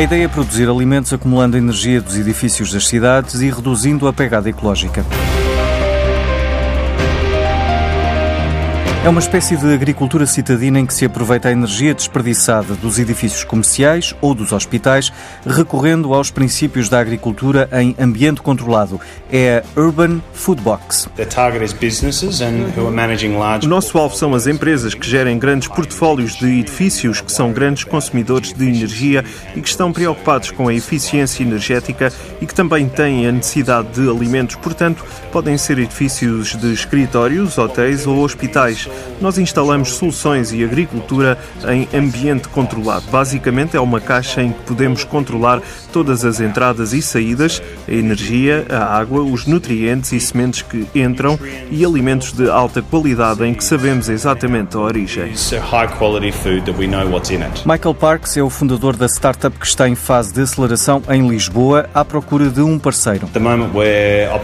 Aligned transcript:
A 0.00 0.02
ideia 0.02 0.24
é 0.24 0.28
produzir 0.28 0.66
alimentos 0.66 1.12
acumulando 1.12 1.58
energia 1.58 2.00
dos 2.00 2.16
edifícios 2.16 2.72
das 2.72 2.88
cidades 2.88 3.42
e 3.42 3.50
reduzindo 3.50 4.08
a 4.08 4.12
pegada 4.14 4.48
ecológica. 4.48 5.04
É 9.02 9.08
uma 9.08 9.18
espécie 9.18 9.56
de 9.56 9.72
agricultura 9.72 10.26
citadina 10.26 10.78
em 10.78 10.84
que 10.84 10.92
se 10.92 11.06
aproveita 11.06 11.48
a 11.48 11.52
energia 11.52 11.94
desperdiçada 11.94 12.74
dos 12.74 12.98
edifícios 12.98 13.42
comerciais 13.44 14.14
ou 14.20 14.34
dos 14.34 14.52
hospitais, 14.52 15.10
recorrendo 15.46 16.12
aos 16.12 16.30
princípios 16.30 16.90
da 16.90 17.00
agricultura 17.00 17.66
em 17.72 17.96
ambiente 17.98 18.42
controlado. 18.42 19.00
É 19.32 19.64
a 19.74 19.80
Urban 19.80 20.20
Food 20.34 20.60
Box. 20.60 21.08
O 23.64 23.68
nosso 23.70 23.96
alvo 23.96 24.14
são 24.14 24.34
as 24.34 24.46
empresas 24.46 24.92
que 24.92 25.08
gerem 25.08 25.38
grandes 25.38 25.66
portfólios 25.66 26.36
de 26.36 26.60
edifícios 26.60 27.22
que 27.22 27.32
são 27.32 27.52
grandes 27.52 27.84
consumidores 27.84 28.52
de 28.52 28.68
energia 28.68 29.24
e 29.56 29.62
que 29.62 29.68
estão 29.68 29.94
preocupados 29.94 30.50
com 30.50 30.68
a 30.68 30.74
eficiência 30.74 31.42
energética 31.42 32.12
e 32.38 32.44
que 32.44 32.54
também 32.54 32.86
têm 32.86 33.26
a 33.26 33.32
necessidade 33.32 33.88
de 33.94 34.10
alimentos. 34.10 34.56
Portanto, 34.56 35.02
podem 35.32 35.56
ser 35.56 35.78
edifícios 35.78 36.54
de 36.54 36.70
escritórios, 36.74 37.56
hotéis 37.56 38.06
ou 38.06 38.22
hospitais 38.22 38.89
nós 39.20 39.38
instalamos 39.38 39.92
soluções 39.92 40.52
e 40.52 40.64
agricultura 40.64 41.38
em 41.68 41.88
ambiente 41.96 42.48
controlado. 42.48 43.04
Basicamente 43.10 43.76
é 43.76 43.80
uma 43.80 44.00
caixa 44.00 44.42
em 44.42 44.52
que 44.52 44.60
podemos 44.62 45.04
controlar 45.04 45.60
todas 45.92 46.24
as 46.24 46.40
entradas 46.40 46.92
e 46.92 47.02
saídas, 47.02 47.62
a 47.88 47.92
energia, 47.92 48.66
a 48.68 48.98
água, 48.98 49.22
os 49.22 49.46
nutrientes 49.46 50.12
e 50.12 50.20
sementes 50.20 50.62
que 50.62 50.86
entram 50.94 51.38
e 51.70 51.84
alimentos 51.84 52.32
de 52.32 52.48
alta 52.48 52.82
qualidade 52.82 53.44
em 53.44 53.54
que 53.54 53.62
sabemos 53.64 54.08
exatamente 54.08 54.76
a 54.76 54.80
origem. 54.80 55.32
Michael 57.66 57.94
Parks 57.94 58.36
é 58.36 58.42
o 58.42 58.50
fundador 58.50 58.96
da 58.96 59.06
startup 59.06 59.56
que 59.58 59.66
está 59.66 59.88
em 59.88 59.94
fase 59.94 60.32
de 60.32 60.40
aceleração 60.40 61.02
em 61.08 61.28
Lisboa 61.28 61.88
à 61.94 62.04
procura 62.04 62.48
de 62.48 62.60
um 62.60 62.78
parceiro. 62.78 63.28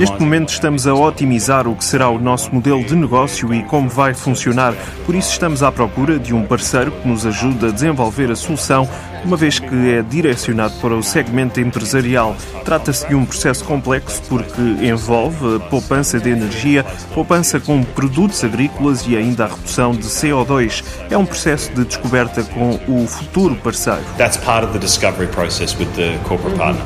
Neste 0.00 0.20
momento 0.20 0.50
estamos 0.50 0.86
a 0.86 0.94
otimizar 0.94 1.66
o 1.66 1.74
que 1.74 1.84
será 1.84 2.08
o 2.08 2.18
nosso 2.18 2.54
modelo 2.54 2.84
de 2.84 2.94
negócio 2.94 3.52
e 3.52 3.62
como 3.64 3.88
vai 3.88 4.14
funcionar 4.14 4.27
funcionar. 4.28 4.74
Por 5.06 5.14
isso, 5.14 5.30
estamos 5.32 5.62
à 5.62 5.72
procura 5.72 6.18
de 6.18 6.34
um 6.34 6.44
parceiro 6.44 6.90
que 6.90 7.08
nos 7.08 7.24
ajude 7.24 7.66
a 7.66 7.70
desenvolver 7.70 8.30
a 8.30 8.36
solução, 8.36 8.86
uma 9.24 9.36
vez 9.36 9.58
que 9.58 9.90
é 9.90 10.02
direcionado 10.02 10.74
para 10.80 10.94
o 10.94 11.02
segmento 11.02 11.60
empresarial. 11.60 12.36
Trata-se 12.64 13.06
de 13.08 13.14
um 13.14 13.24
processo 13.24 13.64
complexo 13.64 14.22
porque 14.28 14.60
envolve 14.82 15.58
poupança 15.70 16.18
de 16.18 16.30
energia, 16.30 16.84
poupança 17.14 17.60
com 17.60 17.82
produtos 17.82 18.42
agrícolas 18.44 19.06
e 19.06 19.16
ainda 19.16 19.44
a 19.44 19.48
redução 19.48 19.92
de 19.92 20.04
CO2. 20.04 20.84
É 21.10 21.16
um 21.16 21.26
processo 21.26 21.72
de 21.72 21.84
descoberta 21.84 22.42
com 22.42 22.78
o 22.88 23.06
futuro 23.06 23.54
parceiro. 23.56 24.02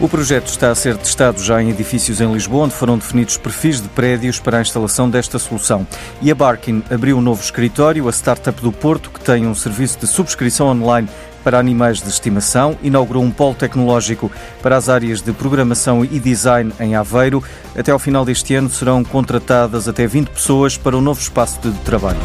O 0.00 0.08
projeto 0.08 0.48
está 0.48 0.70
a 0.70 0.74
ser 0.74 0.96
testado 0.96 1.42
já 1.42 1.62
em 1.62 1.70
edifícios 1.70 2.20
em 2.20 2.32
Lisboa, 2.32 2.64
onde 2.64 2.74
foram 2.74 2.98
definidos 2.98 3.36
perfis 3.36 3.80
de 3.80 3.88
prédios 3.88 4.38
para 4.38 4.58
a 4.58 4.60
instalação 4.60 5.08
desta 5.08 5.38
solução. 5.38 5.86
E 6.20 6.30
a 6.30 6.34
Barkin 6.34 6.82
abriu 6.90 7.20
novo 7.20 7.42
escritório, 7.42 8.08
a 8.08 8.12
startup 8.12 8.60
do 8.60 8.72
Porto, 8.72 9.10
que 9.10 9.20
tem 9.20 9.46
um 9.46 9.54
serviço 9.54 9.98
de 9.98 10.06
subscrição 10.06 10.68
online 10.68 11.08
para 11.42 11.58
animais 11.58 12.02
de 12.02 12.08
estimação, 12.08 12.76
inaugurou 12.82 13.22
um 13.22 13.30
polo 13.30 13.54
tecnológico 13.54 14.30
para 14.62 14.76
as 14.76 14.88
áreas 14.88 15.20
de 15.20 15.32
programação 15.32 16.04
e 16.04 16.18
design 16.20 16.72
em 16.80 16.94
Aveiro. 16.94 17.42
Até 17.76 17.92
ao 17.92 17.98
final 17.98 18.24
deste 18.24 18.54
ano 18.54 18.70
serão 18.70 19.04
contratadas 19.04 19.88
até 19.88 20.06
20 20.06 20.28
pessoas 20.28 20.76
para 20.76 20.96
o 20.96 20.98
um 20.98 21.02
novo 21.02 21.20
espaço 21.20 21.60
de 21.60 21.72
trabalho. 21.80 22.18